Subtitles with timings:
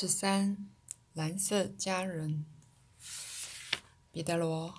[0.00, 0.68] 十三，
[1.12, 2.46] 蓝色家人。
[4.12, 4.72] 彼得罗，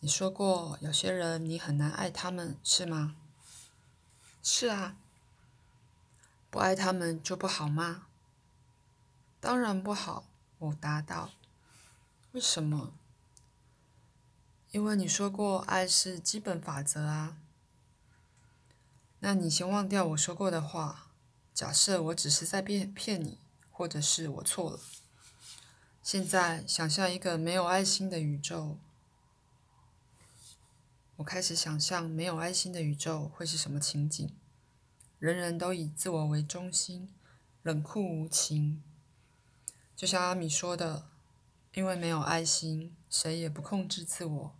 [0.00, 3.14] 你说过有些人你很难爱他们，是吗？
[4.42, 4.96] 是啊。
[6.48, 8.06] 不爱他们就不好吗？
[9.38, 10.24] 当然不好，
[10.56, 11.32] 我答道。
[12.32, 12.94] 为什么？
[14.70, 17.36] 因为你说过爱是基本法则啊。
[19.18, 21.10] 那你先忘掉我说过的话。
[21.52, 23.43] 假设我只是在骗骗你。
[23.76, 24.78] 或者是我错了。
[26.00, 28.78] 现在想象一个没有爱心的宇宙。
[31.16, 34.30] 我开始想象没有爱心的宇宙会是什么情景？
[35.18, 37.12] 人人都以自我为中心，
[37.62, 38.80] 冷酷无情。
[39.96, 41.08] 就像阿米说的，
[41.72, 44.56] 因为没有爱心，谁也不控制自我。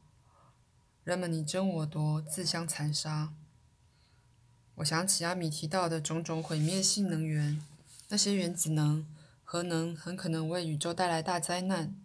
[1.05, 3.33] 人们你争我夺，自相残杀。
[4.77, 7.65] 我想起阿米提到的种种毁灭性能源。
[8.09, 9.07] 那些原子能、
[9.43, 11.97] 核能很可能为宇宙带来大灾难。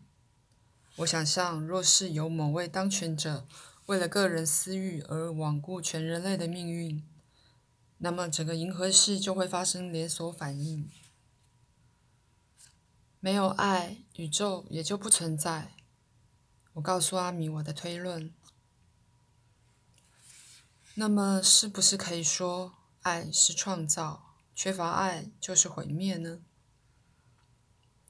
[0.98, 3.48] 我想象，若是有某位当权者
[3.86, 7.04] 为了个人私欲而罔顾全人类的命运，
[8.00, 10.90] 那么整个银河系就会发生连锁反应。
[13.20, 15.74] 没有爱，宇宙也就不存在。
[16.74, 18.34] 我告诉阿米我的推论。
[20.96, 24.29] 那么，是不是可以说，爱是创造？
[24.62, 26.42] 缺乏爱就是毁灭呢？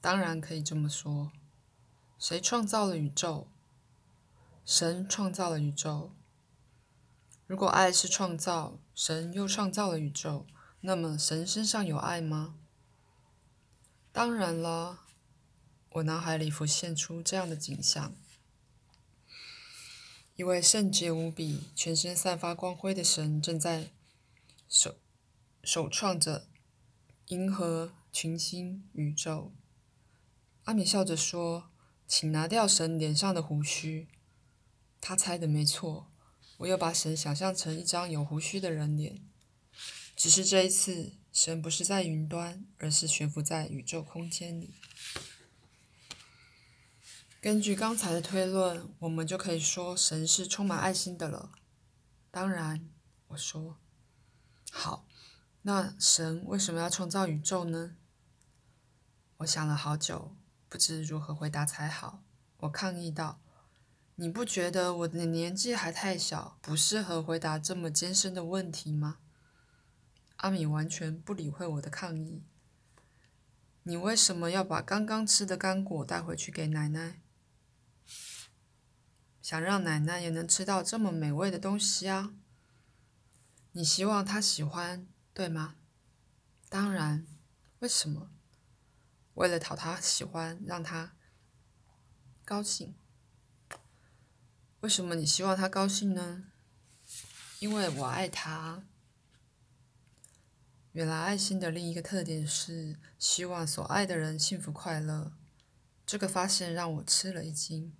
[0.00, 1.30] 当然可以这么说。
[2.18, 3.46] 谁创造了宇宙？
[4.64, 6.12] 神创造了宇宙。
[7.46, 10.44] 如果爱是创造，神又创造了宇宙，
[10.80, 12.56] 那么神身上有爱吗？
[14.10, 15.04] 当然了，
[15.90, 18.12] 我脑海里浮现出这样的景象：
[20.34, 23.92] 一位圣洁无比、全身散发光辉的神正在
[24.68, 24.96] 手。
[25.62, 26.48] 首创着
[27.26, 29.52] 银河、群星、宇宙。
[30.64, 31.70] 阿米笑着说
[32.08, 34.08] ：“请拿掉神脸上的胡须。”
[35.00, 36.10] 他猜的没错，
[36.58, 39.20] 我又把神想象成一张有胡须的人脸。
[40.16, 44.74] 只是这一次，神不是在云端，而是悬浮在宇宙空间里。
[47.40, 51.52] 根据刚才的推论，我们就可以说神是充满爱心的了。
[52.30, 52.90] 当然，
[53.28, 53.78] 我说
[54.70, 55.06] 好。
[55.62, 57.96] 那神为什么要创造宇宙呢？
[59.38, 60.34] 我想了好久，
[60.68, 62.22] 不知如何回答才好。
[62.60, 63.40] 我抗议道
[64.16, 69.18] ：“你不觉得我的年纪还太小，不适合回答这么艰深的问题吗？”
[70.36, 72.42] 阿米完全不理会我的抗议。
[73.82, 77.20] 你为什么要把刚刚吃的干果带回去给奶奶？
[79.42, 82.32] 想让奶奶也能吃到这么美味的东西啊！
[83.72, 85.06] 你希望她喜欢。
[85.32, 85.76] 对吗？
[86.68, 87.26] 当然。
[87.80, 88.30] 为什么？
[89.34, 91.16] 为了讨他喜欢，让他
[92.44, 92.94] 高兴。
[94.80, 96.44] 为什么你希望他高兴呢？
[97.58, 98.84] 因为我爱他。
[100.92, 105.32] 原来爱心的另一个特点是希望所爱的人幸福快乐。
[106.04, 107.96] 这个发现让我吃了一惊。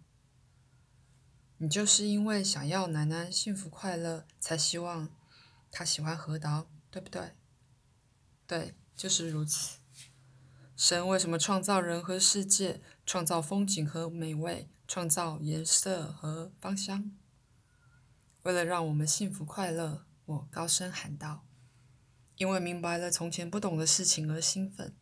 [1.59, 5.09] 你就是因为想要奶奶幸福快乐，才希望
[5.71, 6.70] 他喜欢核桃。
[6.91, 7.33] 对不对？
[8.47, 9.79] 对，就是如此。
[10.77, 17.13] 神为什么创造人和世界，创造风景和美味，创造颜色和芳香？
[18.43, 21.45] 为了让我们幸福快乐，我高声喊道
[22.37, 24.97] ：“因为明白了从前不懂的事情而兴奋。”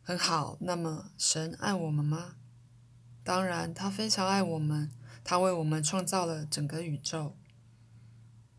[0.00, 2.36] 很好，那么神爱我们吗？
[3.24, 4.92] 当然，他非常爱我们，
[5.24, 7.36] 他为我们创造了整个宇宙。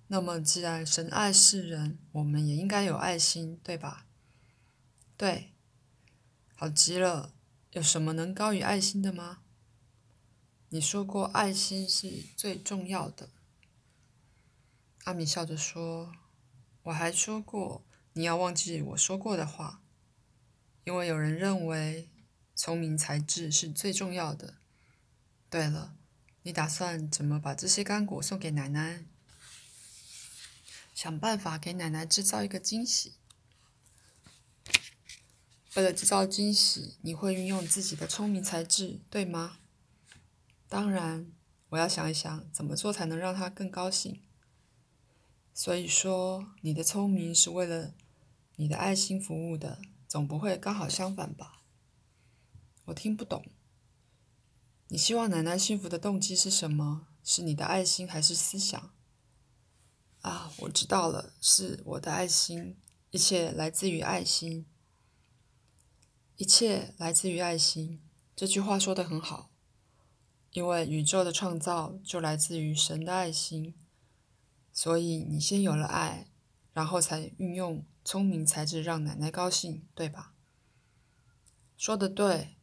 [0.08, 4.06] 那么，既然神爱世人，我们也应该有爱心，对吧？
[5.18, 5.54] 对，
[6.54, 7.34] 好极了。
[7.72, 9.40] 有什么能高于爱心的吗？
[10.70, 13.30] 你说过爱心是最重要的。
[15.06, 16.14] 阿米笑着说
[16.84, 19.82] ：“我还说过，你要忘记我说过的话，
[20.84, 22.10] 因为有人认为
[22.56, 24.56] 聪明才智是最重要的。
[25.50, 25.96] 对了，
[26.44, 29.06] 你打算怎么把这些干果送给奶奶？”
[30.96, 33.16] 想办法给奶奶制造一个惊喜。
[35.76, 39.58] 为了制造惊喜，你会运用自己的聪明才智，对吗？
[40.70, 41.34] 当然，
[41.68, 44.22] 我要想一想怎么做才能让她更高兴。
[45.54, 47.94] 所以说，你的聪明是为了
[48.56, 51.62] 你的爱心服务的，总不会刚好相反吧？
[52.86, 53.46] 我听不懂。
[54.88, 57.08] 你希望奶奶幸福的动机是什么？
[57.22, 58.95] 是你的爱心还是思想？
[60.26, 62.76] 啊，我知道了，是我的爱心，
[63.12, 64.66] 一切来自于爱心。
[66.36, 68.02] 一切来自于爱心。
[68.36, 69.52] 这句话说的很好，
[70.50, 73.76] 因为宇宙的创造就来自于神的爱心。
[74.74, 76.32] 所以你先有了爱，
[76.74, 80.34] 然后才运用聪明才智让奶奶高兴，对吧？
[81.78, 82.58] 说的对，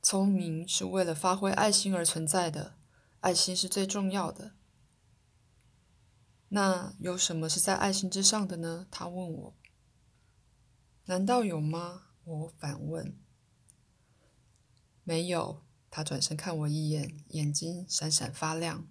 [0.00, 2.76] 聪明是为了发挥爱心而存在的，
[3.18, 4.52] 爱心是最重要的。
[6.52, 8.86] 那有什么是在爱心之上的呢？
[8.90, 9.54] 他问我。
[11.06, 12.08] 难道有吗？
[12.24, 13.16] 我反问。
[15.04, 15.62] 没有。
[15.92, 18.86] 他转身看我一眼，眼睛闪闪发亮。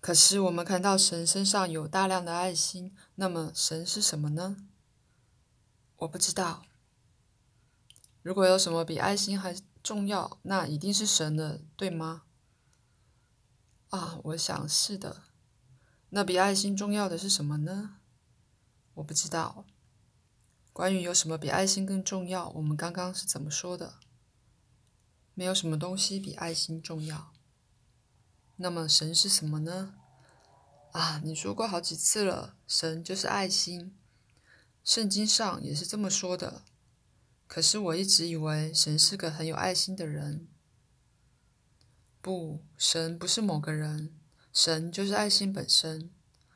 [0.00, 4.68] 可是我们看到神身上有大量的爱心，那么神是什么呢？
[5.96, 6.64] 我不知道。
[8.22, 12.22] 如果有什么比爱心还重要，那一定是神了，对吗？
[13.90, 15.22] 啊，我想是的。
[16.14, 17.96] 那比爱心重要的是什么呢？
[18.92, 19.64] 我不知道。
[20.70, 23.94] 关于有什么比爱心更重要，我们刚刚是怎么说的？
[25.32, 27.32] 没有什么东西比爱心重要。
[28.56, 29.94] 那么神是什么呢？
[30.92, 33.96] 啊，你说过好几次了，神就是爱心。
[34.84, 36.62] 圣经上也是这么说的。
[37.46, 40.46] 可是我一直以为神是个很有爱心的人。
[42.20, 44.14] 不，神不是某个人。
[44.52, 46.10] 神就是爱心本身，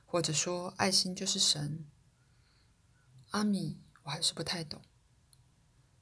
[0.05, 1.87] 或者说爱心就是神。
[3.31, 4.83] 阿米，我还是不太懂。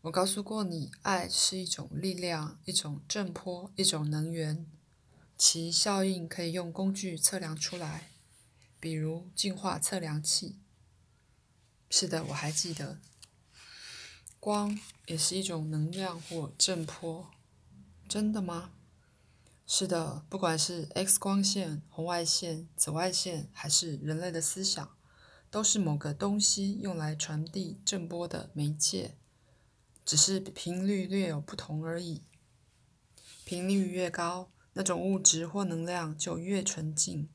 [0.02, 4.67] 我告诉过你，爱是一种力量，一种震波，一种能源，
[5.38, 8.11] 其效应可以用工具测量出来，
[8.81, 10.58] 比如净化测量器。
[11.88, 12.99] 是的，我还记得。
[14.40, 17.31] 光也是一种能量或震波。
[18.08, 18.73] 真的吗？
[19.66, 24.94] 是的，不管是 X 光线、红外线、紫外线，还是人类的思想，
[25.50, 29.16] 都是某个东西用来传递震波的媒介，
[30.05, 32.22] 只是频率略有不同而已。
[33.46, 37.31] 频率越高，那种物质或能量就越纯净。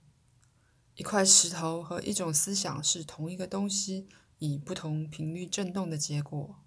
[0.96, 6.58] 一块石头和一种思想是同一个东西，以不同频率振动的结果。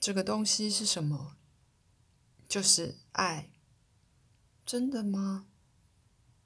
[0.00, 1.36] 这个东西是什么？
[2.48, 3.50] 就是爱。
[4.68, 5.46] 真的吗？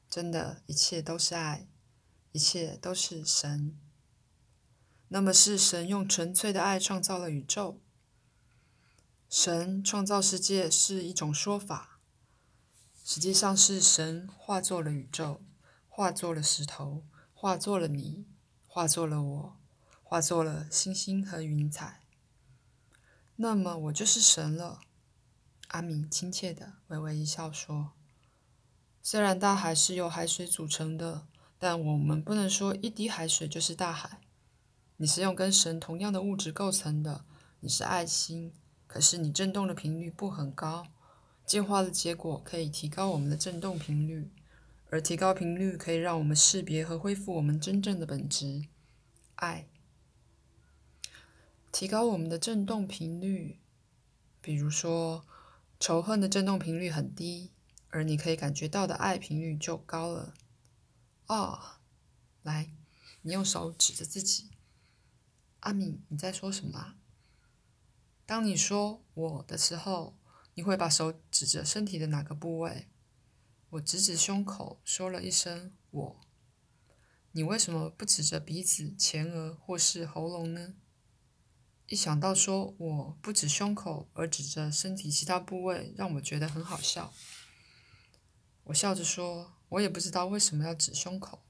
[0.09, 1.67] 真的，一切都是爱，
[2.31, 3.77] 一切都是神。
[5.09, 7.81] 那么是神用纯粹的爱创造了宇宙。
[9.29, 11.99] 神创造世界是一种说法，
[13.05, 15.43] 实际上是神化作了宇宙，
[15.89, 17.03] 化作了石头，
[17.35, 18.29] 化作了你，
[18.69, 19.57] 化作了我，
[20.05, 22.05] 化作了星星和云彩。
[23.35, 24.79] 那么我就是神了。
[25.71, 27.95] 阿米亲切的微微一笑说。
[29.05, 31.27] 虽然大海是由海水组成的，
[31.59, 34.21] 但我们不能说一滴海水就是大海。
[34.99, 37.25] 你是用跟神同样的物质构成的，
[37.59, 38.53] 你是爱心，
[38.87, 40.87] 可是你振动的频率不很高。
[41.45, 44.31] 进化的结果可以提高我们的振动频率，
[44.89, 48.67] 而提高频率可以让我们识别和恢复我们真正的本质——
[49.35, 49.67] 爱。
[51.73, 53.59] 提高我们的振动频率，
[54.41, 55.25] 比如说
[55.81, 57.51] 仇恨的振动频率很低。
[57.93, 60.33] 而你可以感觉到的爱频率就高了。
[61.27, 61.77] 哦，
[62.43, 62.73] 来，
[63.21, 64.51] 你用手指着自己。
[65.61, 66.95] 阿米，你在说什么？
[68.25, 70.19] 当你说“我”的时候，
[70.55, 72.89] 你会把手指着身体的哪个部位？
[73.71, 76.21] 我指指胸口，说了一声“我”。
[77.33, 80.75] 你为什么不指着鼻子、前额或是喉咙呢？
[81.87, 87.13] 一想到说我不指胸口，而指着身体其他部位，让我觉得很好笑。
[88.65, 91.43] 我笑着说：“我也不知道为什么要指胸口，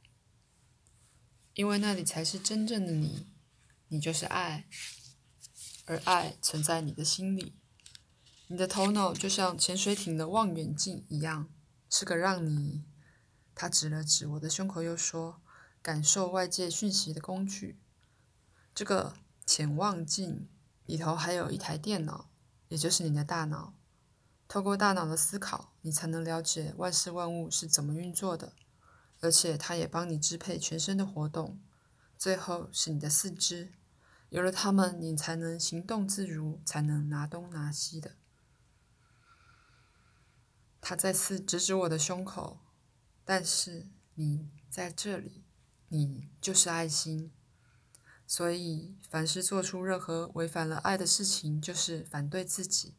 [1.55, 3.29] 因为那里才是真正的你，
[3.89, 4.67] 你就是爱，
[5.85, 7.55] 而爱存在你的心里。
[8.47, 11.51] 你的头脑就像潜水艇的望远镜一样，
[11.91, 12.85] 是个让你……”
[13.55, 15.43] 他指了指我的胸口，又说
[15.83, 17.79] ：“感受外界讯息的工具。
[18.75, 19.15] 这个
[19.45, 20.49] 潜望镜
[20.87, 22.31] 里头还有一台电脑，
[22.69, 23.75] 也就是你的大脑。”
[24.53, 28.53] 透过大脑的思考，你才能了解万事万物是怎么运作的，
[29.21, 31.59] 而且它也帮你支配全身的活动。
[32.19, 33.73] 最后是你的四肢，
[34.29, 38.17] 有了它们，你才能行动自如，才能拿东拿西的。
[40.83, 42.61] 他再次指指我的胸口，
[43.25, 45.47] 但是你在这里，
[45.89, 47.33] 你就是爱心。
[48.27, 52.99] 所以，凡是做出任何违反了爱的事情，就是反对自己。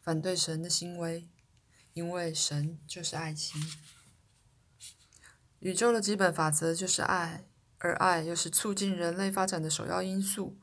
[0.00, 1.28] 反对神的行为，
[1.92, 3.60] 因为神就是爱心。
[5.60, 7.44] 宇宙的基本法则就是爱，
[7.78, 10.56] 而爱又是促进人类发展的首要因素。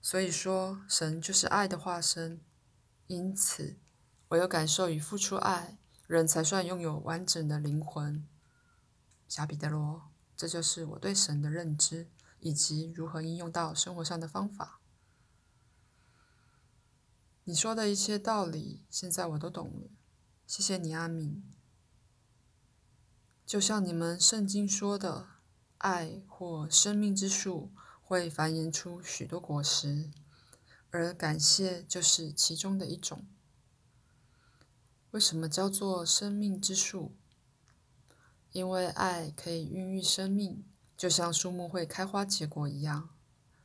[0.00, 2.40] 所以说，神就是爱的化身。
[3.06, 3.78] 因此，
[4.28, 8.26] 唯有感受与付出爱，人才算拥有完整的灵魂。
[9.28, 12.10] 小彼得罗，这就是我对神的认知，
[12.40, 14.81] 以及如何应用到生活上的方法。
[17.44, 19.90] 你说的一切道理，现在我都懂了。
[20.46, 21.42] 谢谢你，阿敏。
[23.44, 25.26] 就像你们圣经说的，
[25.78, 30.12] 爱或生命之树会繁衍出许多果实，
[30.90, 33.26] 而感谢就是其中的一种。
[35.10, 37.16] 为什么叫做生命之树？
[38.52, 40.64] 因为爱可以孕育生命，
[40.96, 43.10] 就像树木会开花结果一样。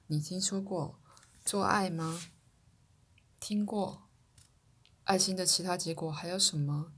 [0.08, 1.00] 你听说过
[1.46, 2.20] 做爱吗？
[3.40, 4.10] 听过，
[5.04, 6.92] 爱心的其他结果还有什么？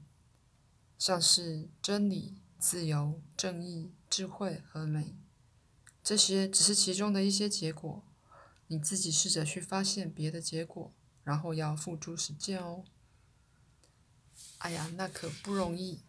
[0.98, 5.16] 像是真理、自由、正义、智慧和美，
[6.04, 8.04] 这些只是其中的一些结果。
[8.68, 10.94] 你自己试着去发现别的结果，
[11.24, 12.84] 然后要付诸实践哦。
[14.60, 16.02] 哎呀，那可不容易。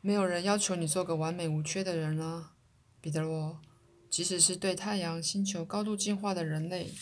[0.00, 2.54] 没有人要求你做个完美无缺的人啊，
[3.00, 3.60] 彼得罗。
[4.10, 6.92] 即使是对太阳星球高度进化的人类。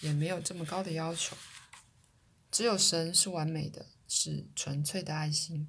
[0.00, 1.36] 也没有这么高的要求，
[2.50, 5.68] 只有神是完美的，是纯粹的爱心，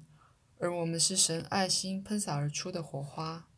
[0.58, 3.48] 而我们是神爱心喷洒而出的火花。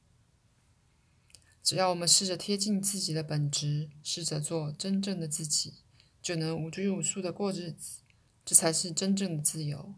[1.63, 5.75] 只要我们试着贴近自己的本质，试着做真正的自己，
[6.23, 8.01] 就能无拘无束的过日子，
[8.45, 9.95] 这才是真正的自由。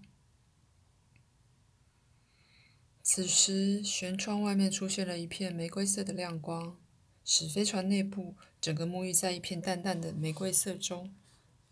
[3.02, 6.78] 此时，舷窗外面出现了一片玫瑰色的亮光。
[7.24, 11.14] 使飞船内部整个沐浴在一片淡淡的玫瑰色中，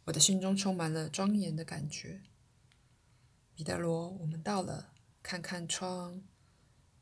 [0.05, 2.23] 我的心中充满了庄严的感觉。
[3.55, 6.23] 彼得罗，我们到了，看看窗。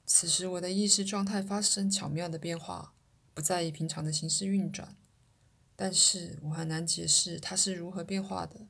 [0.06, 2.94] 此时我的意识状态发生巧妙的变化，
[3.34, 4.96] 不再以平常的形式运转，
[5.74, 8.68] 但是我很难解释它是如何变化的。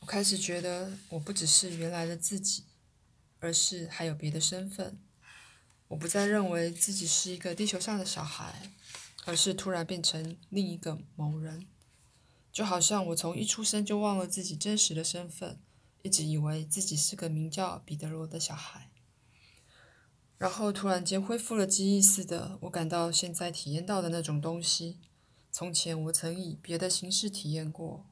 [0.00, 2.64] 我开始觉得我不只是原来的自己，
[3.38, 4.98] 而是还有别的身份。
[5.92, 8.72] 我不再认为自己是一个地球上的小孩，
[9.26, 11.66] 而是突然变成另一个某人，
[12.50, 15.60] 就好像我从一出生就忘了自己真实的身份，
[16.00, 18.90] 一直以为自己是个名叫彼得罗的小孩，
[20.38, 24.98] 然后突然间恢复了记忆似的，我感到现在体验到的那种东西，
[25.50, 28.06] 从前我曾以别的形式体验过，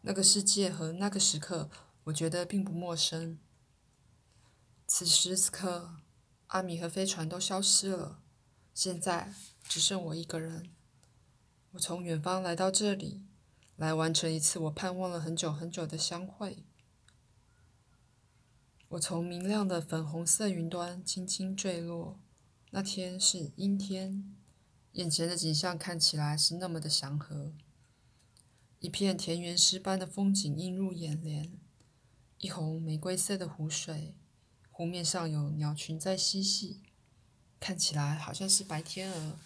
[0.00, 1.68] 那个世界和那个时刻，
[2.04, 3.38] 我觉得并不陌生。
[4.86, 5.96] 此时此刻。
[6.50, 8.20] 阿米和飞船都消失了，
[8.74, 10.70] 现在只剩我一个人。
[11.72, 13.22] 我从远方来到这里，
[13.76, 16.64] 来完成一次我盼望了很久很久的相会。
[18.88, 22.18] 我从明亮的粉红色云端轻轻坠落。
[22.72, 24.34] 那天是阴天，
[24.92, 27.52] 眼前的景象看起来是那么的祥和。
[28.80, 31.52] 一片田园诗般的风景映入眼帘，
[32.38, 34.16] 一泓玫瑰色的湖水。
[34.80, 36.80] 湖面上有鸟群在嬉戏，
[37.60, 39.38] 看起来好像是白天鹅。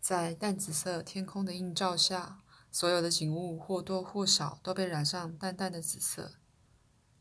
[0.00, 2.40] 在淡紫色天空的映照下，
[2.70, 6.36] 所有的景物或多或少都被染上淡淡的紫色，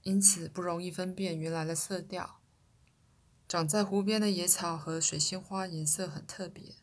[0.04, 2.40] 因此不容易分辨原来的色调。
[3.48, 6.76] 长在湖边的野草和水仙花颜色很特别，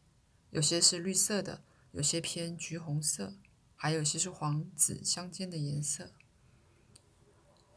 [0.51, 1.63] 有些是绿色的，
[1.93, 3.35] 有些偏橘红色，
[3.77, 6.11] 还有些是黄紫相间的颜色。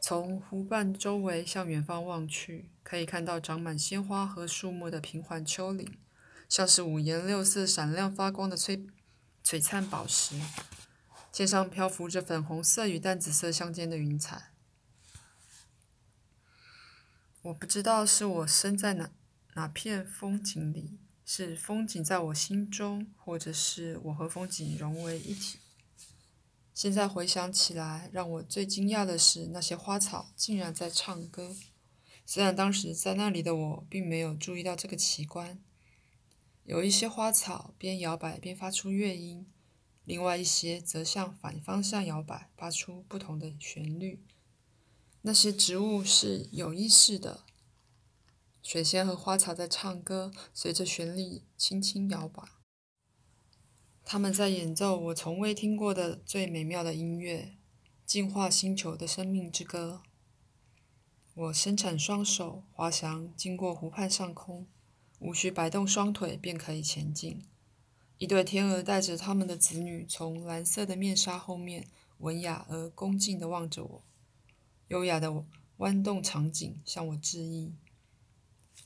[0.05, 5.97] 从湖畔周围向远方望去，可以看到长满鲜花和树木的平缓丘陵，
[6.49, 8.89] 像是五颜六色、闪亮发光的璀
[9.45, 10.41] 璀璨宝石。
[11.31, 14.51] 天上漂浮着粉红色与淡紫色相间的云彩。
[17.43, 19.09] 我不知道是我身在哪
[19.53, 25.59] 哪片风景里，是风景在我心中，或者是我和风景融为一体。
[26.73, 31.55] 现在回想起来，让我最惊讶的是，那些花草竟然在唱歌。
[32.25, 35.61] 虽然当时在那里的我并没有注意到这个奇观。
[36.63, 39.45] 有一些花草边摇摆边发出乐音，
[40.05, 44.23] 另外一些则向反方向摇摆，发出不同的旋律。
[45.21, 47.43] 那些植物是有意识的，
[48.63, 52.43] 水仙和花草在唱歌，随着旋律轻轻摇摆。
[54.13, 57.55] 他们在演奏我从未听过的最美妙的音乐，
[58.05, 60.03] 净化星球的生命之歌。
[61.33, 64.67] 我伸展双手，滑翔经过湖畔上空，
[65.17, 67.41] 无需摆动双腿便可以前进。
[68.19, 71.87] 一对天鹅带着他们的子女，从蓝色的面纱后面，
[72.19, 74.03] 文雅而恭敬地望着我，
[74.89, 75.43] 优雅的
[75.77, 77.73] 弯动场景向我致意。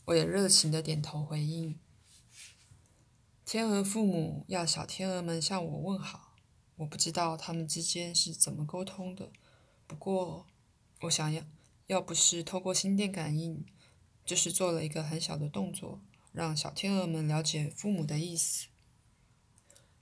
[0.05, 1.77] 我也热情地点头回应。
[3.47, 6.35] 天鹅父母要小天鹅们向我问好。
[6.75, 9.31] 我不知道他们之间是怎么沟通的，
[9.87, 10.45] 不过
[11.03, 11.41] 我想要，
[11.85, 13.65] 要不是透过心电感应，
[14.25, 16.01] 就是做了一个很小的动作，
[16.33, 18.67] 让小天鹅们了解父母的意思。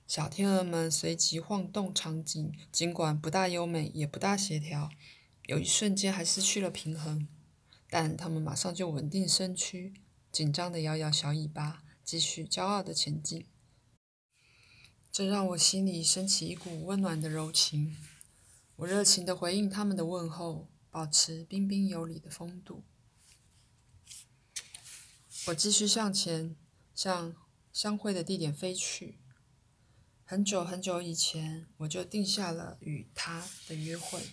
[0.08, 4.90] 小天鹅们随即晃动场景，尽管不大优美，也不大协调，
[5.44, 7.28] 有一瞬间还失去了平衡，
[7.88, 9.94] 但他们马上就稳定身躯，
[10.32, 13.48] 紧张地摇摇小尾巴，继续骄傲地前进。
[15.10, 17.96] 这让我心里升起一股温暖的柔情。
[18.76, 22.84] 我热情地回应他们的问候，保持彬彬有礼的风度。
[25.48, 26.54] 我继续向前，
[26.94, 27.34] 向
[27.72, 29.18] 相会的地点飞去。
[30.24, 34.30] 很久很久以前，我就定下了与他的约会。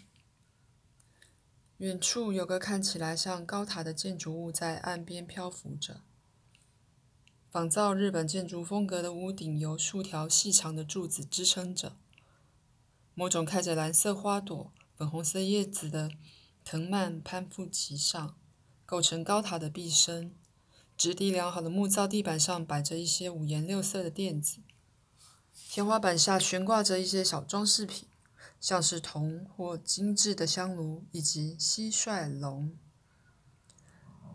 [1.77, 6.03] 远处有个看起来像高塔的建筑物在岸边漂浮着。
[7.53, 11.95] 仿造日本建筑风格的屋顶由数条细长的柱子支撑着。
[13.13, 16.09] 某种开着蓝色花朵、粉红色叶子的
[16.65, 18.35] 藤蔓攀附其上，
[18.87, 20.35] 构成高塔的壁身。
[20.97, 24.61] 质地良好的木造地板上摆着一些五颜六色的垫子。
[25.69, 28.07] 天花板下悬挂着一些小装饰品，
[28.59, 32.75] 像是铜或精致的香炉以及蟋蟀笼。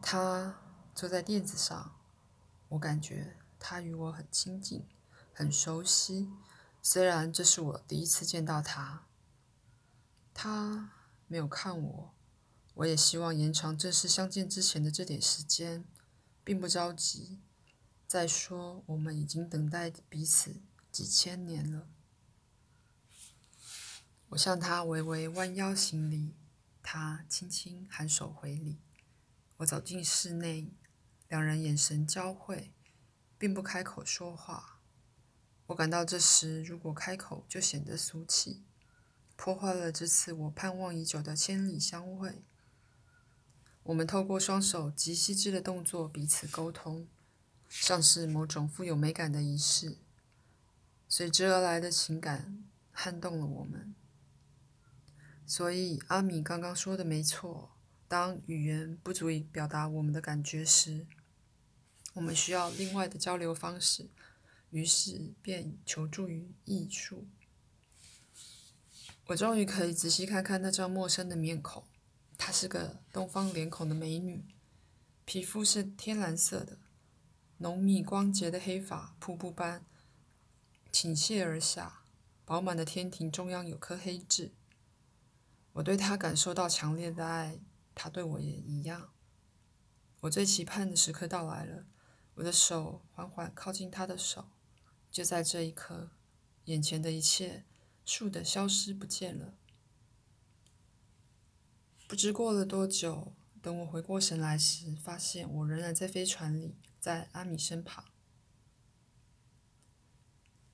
[0.00, 0.60] 他
[0.94, 1.97] 坐在垫子上。
[2.68, 4.86] 我感觉他与我很亲近，
[5.32, 6.30] 很熟悉。
[6.82, 9.06] 虽然这是我第一次见到他，
[10.34, 10.92] 他
[11.26, 12.14] 没有看我。
[12.74, 15.84] 我也希望延长正式相见之前的这点时间，
[16.44, 17.40] 并不着急。
[18.06, 21.88] 再说，我们已经等待彼此几千年了。
[24.28, 26.34] 我向他微微弯腰行礼，
[26.82, 28.78] 他轻轻颔首回礼。
[29.56, 30.70] 我走进室内。
[31.28, 32.72] 两人眼神交汇，
[33.36, 34.80] 并不开口说话。
[35.66, 38.64] 我感到这时如果开口，就显得俗气，
[39.36, 42.42] 破坏了这次我盼望已久的千里相会。
[43.82, 47.06] 我们透过双手极细致的动作彼此沟通，
[47.68, 49.98] 像是某种富有美感的仪式。
[51.06, 53.94] 随之而来的情感撼动了我们。
[55.46, 57.72] 所以阿米刚刚说的没错，
[58.06, 61.06] 当语言不足以表达我们的感觉时。
[62.18, 64.10] 我们需要另外的交流方式，
[64.70, 67.28] 于是便求助于艺术。
[69.26, 71.84] 我终于可以仔细看看那张陌生的面孔。
[72.36, 74.44] 她是个东方脸孔的美女，
[75.24, 76.78] 皮肤是天蓝色的，
[77.58, 79.86] 浓密光洁的黑发瀑布般
[80.90, 82.02] 倾泻而下，
[82.44, 84.52] 饱满的天庭中央有颗黑痣。
[85.74, 87.60] 我对她感受到强烈的爱，
[87.94, 89.12] 她对我也一样。
[90.22, 91.86] 我最期盼的时刻到来了。
[92.38, 94.48] 我的手缓缓靠近他的手，
[95.10, 96.12] 就在这一刻，
[96.66, 97.64] 眼前的一切
[98.06, 99.58] 倏地消失不见了。
[102.06, 108.04] 不知过了多久，等我回过神来时，发现我仍然在飞船里，在阿米身旁。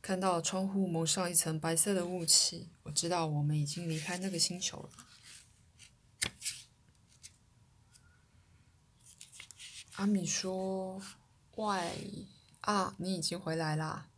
[0.02, 4.90] 看到窗户蒙上一层白色的雾气，我知道我们已经离开那个星球了。
[9.94, 11.00] 阿米说。
[11.56, 12.26] 喂，
[12.62, 14.08] 啊，你已经回来啦！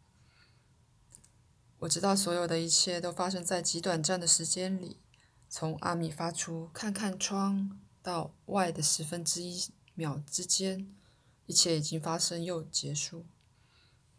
[1.80, 5.02] 我知道所有的一切都发生在极短暂的时间里，
[5.50, 9.62] 从阿米发出“看看窗”到 Y 的十分之一
[9.94, 10.96] 秒之间，
[11.44, 13.26] 一切已经发生又结束。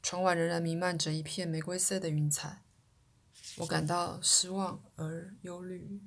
[0.03, 2.61] 窗外仍然弥漫着一片玫瑰色的云彩，
[3.57, 5.99] 我感到失望而忧虑，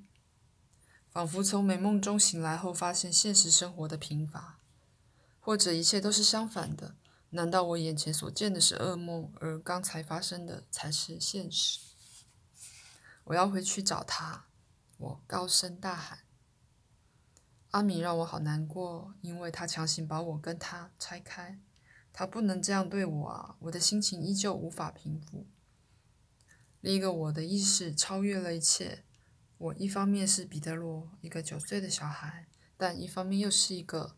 [1.10, 4.60] 仿佛从美梦中醒来后发现现实生活的贫乏，
[5.40, 6.94] 或者一切都是相反的。
[7.30, 11.80] 难道我眼前所见的是噩梦，而刚才发生的才是现实？
[13.24, 14.46] 我要回去找他，
[14.98, 16.20] 我高声大喊。
[17.70, 21.60] 阿米让我好难过，因为他强行把我跟他拆开。
[22.12, 23.54] 他不能这样对我啊！
[23.60, 25.46] 我的心情依旧无法平复。
[26.80, 29.04] 另一个我的意识超越了一切。
[29.58, 34.16] 我一方面是彼得罗，一个九岁的小孩，但一方面又是一个……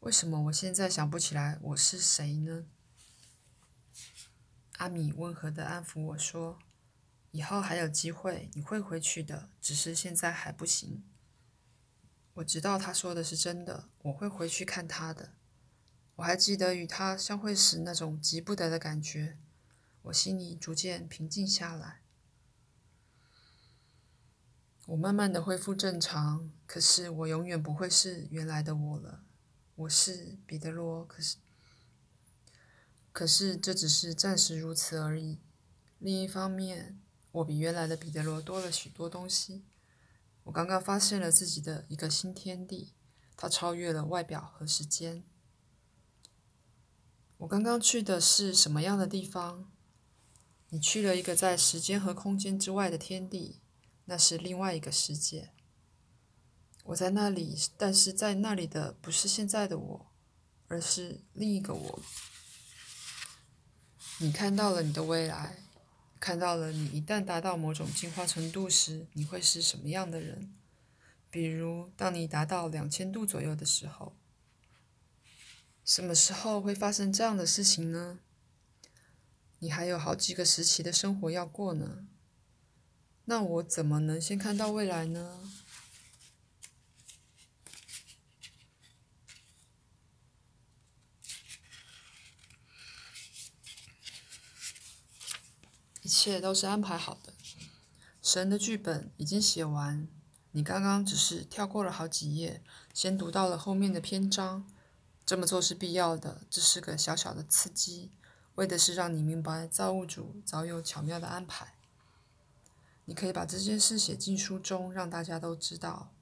[0.00, 2.66] 为什么我现在想不起来我是谁呢？
[4.76, 6.60] 阿米温和地安抚我说
[7.32, 11.04] ：“以后还有机会，你会回去的，只是现在还不行。”
[12.34, 15.32] 我知道他说的是真的，我会回去看他的。
[16.14, 19.36] 我还记得与他相会时那种急不得的感觉，
[20.02, 22.02] 我心里逐渐平静下来。
[24.86, 29.24] 我慢慢的恢复正常，可是我永远不会是原来的我了。
[29.78, 31.36] 我是彼得罗，可是，
[33.12, 35.38] 可是这只是暂时如此而已。
[36.00, 39.62] 另一方面，我比原来的彼得罗多了许多东西。
[40.42, 42.92] 我刚刚发现了自己的一个新天地，
[43.36, 45.22] 它超越了外表和时间。
[47.36, 49.70] 我刚刚去的是什么样的地方？
[50.70, 53.60] 你去了一个在时间和空间之外的天地，
[54.06, 55.52] 那是另外一个世界。
[56.88, 60.06] 我在那里，但是在那里的不是现在的我，
[60.68, 62.02] 而是另一个我。
[64.20, 65.58] 你看到了你的未来。
[66.18, 70.52] 看到了，你一旦达到某种进化程度时，你会是什么样的人？
[71.30, 74.16] 比如，当你达到两千度左右的时候，
[75.84, 78.18] 什么时候会发生这样的事情呢？
[79.60, 82.06] 你还有好几个时期的生活要过呢。
[83.26, 85.52] 那我怎么能先看到未来呢？
[96.08, 97.34] 一切都是安排好的，
[98.22, 100.08] 神的剧本已经写完，
[100.52, 102.62] 你刚刚只是跳过了好几页，
[102.94, 104.66] 先读到了后面的篇章。
[105.26, 108.10] 这么做是必要的，这是个小小的刺激，
[108.54, 111.74] 为的是让你明白造物主早有巧妙的安排。
[113.04, 116.14] 你可以把这件事写进书中，让大家都知道。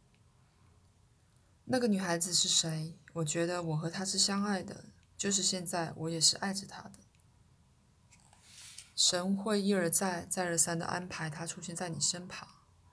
[1.67, 2.97] 那个女孩子是谁？
[3.13, 7.06] 我觉得我和她是相爱的，就是现在，我也是爱着她的。
[8.97, 12.49] 神会一而再、再而三的安排他出现在你身旁，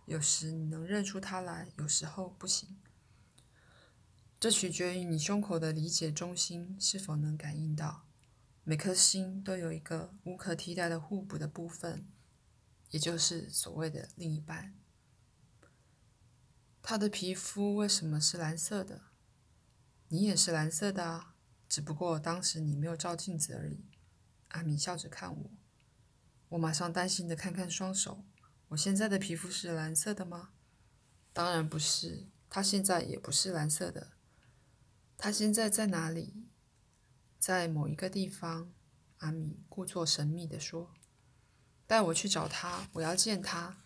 [0.06, 2.78] 有时你能认出他来，有时候不行。
[4.38, 8.06] 这取决于你胸口的理解中心是否能感应到。
[8.66, 12.06] 每颗心都有一个无可替代的互补的部分，
[12.89, 14.76] 也就是所谓的另一半。
[16.82, 19.04] 他的皮肤为什么是蓝色的？
[20.10, 21.36] 你也是蓝色的啊，
[21.70, 23.86] 只不过当时你没有照镜子而已。
[24.50, 25.52] 阿米笑着看我。
[26.54, 28.24] 我马上担心的看看双手，
[28.70, 30.50] 我现在的皮肤是蓝色的吗？
[31.34, 34.12] 当然不是，他现在也不是蓝色的。
[35.18, 36.46] 他现在在哪里？
[37.39, 38.72] 在某一个地方。
[39.20, 40.92] 阿米故作神秘的说
[41.88, 43.78] ：“带我去找他，我要见他。”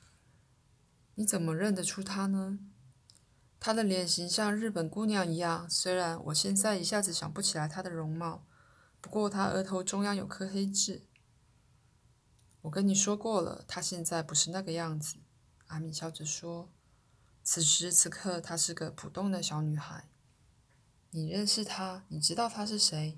[1.13, 2.57] 你怎么认得出他呢？
[3.59, 8.47] 他的脸型像日本姑娘一样，虽然我现在一下子想不起来她的容貌，
[8.99, 11.06] 不过她额头中央有颗黑痣。
[12.67, 15.17] 我跟你说过了，她现在不是那个样子。”
[15.67, 16.69] 阿米笑着说
[17.41, 20.09] ，“此时此刻，她是个普通的小女孩。
[21.11, 22.03] 你认识她？
[22.09, 23.17] 你知道她是谁？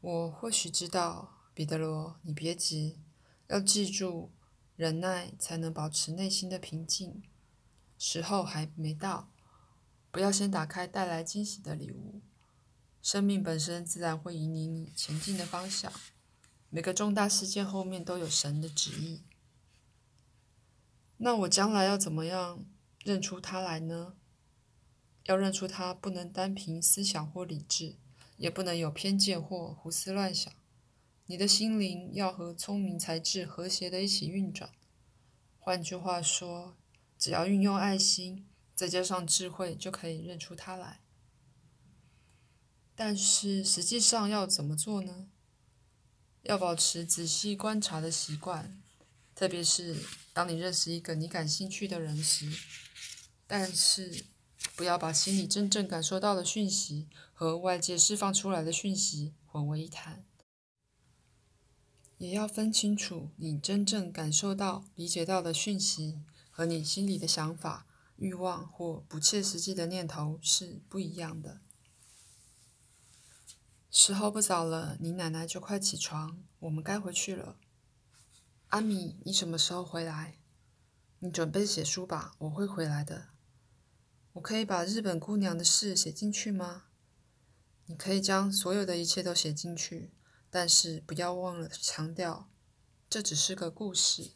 [0.00, 1.38] 我或许知道。
[1.54, 2.98] 彼得罗，你别急，
[3.48, 4.30] 要记住，
[4.74, 7.22] 忍耐才能保持内心的平静。
[7.98, 9.28] 时候还没到，
[10.10, 12.22] 不要先打开带来惊喜的礼物。
[13.02, 15.92] 生命本身自然会引领你前进的方向。”
[16.74, 19.20] 每个重大事件后面都有神的旨意。
[21.18, 22.64] 那我将来要怎么样
[23.04, 24.14] 认出他来呢？
[25.24, 27.96] 要认出他，不能单凭思想或理智，
[28.38, 30.50] 也不能有偏见或胡思乱想。
[31.26, 34.70] 你的心灵要和聪明才智和谐的一起运转。
[35.58, 36.74] 换句话说，
[37.18, 41.00] 只要运用爱心，再加上智慧，就可以认出他来。
[42.94, 45.28] 但是实际上要怎么做呢？
[46.42, 48.82] 要保持仔细观察的习惯，
[49.34, 49.96] 特别是
[50.32, 52.50] 当你认识一个你感兴趣的人时。
[53.46, 54.24] 但是，
[54.74, 60.24] 不要把心里真正感受到的讯息和外界释放出来的讯息混为一谈。
[62.18, 71.60] 也要分清楚你真正感受到、理解到的讯息和你心里的想法、欲望或不切实际的念头是不一样的。
[73.94, 77.58] 时候不早了，你奶奶就快起床，我们该回去了。
[78.68, 80.38] 阿米，你什么时候回来？
[81.18, 83.28] 你准备写书吧，我会回来的。
[84.32, 86.84] 我可以把日本姑娘的事写进去吗？
[87.84, 90.14] 你可以将所有的一切都写进去，
[90.48, 92.48] 但是不要忘了强调，
[93.10, 94.32] 这只是个故事。